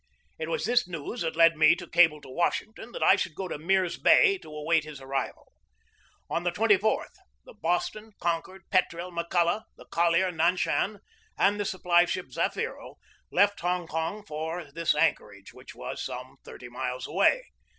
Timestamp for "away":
17.05-17.43